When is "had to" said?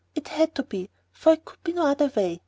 0.29-0.63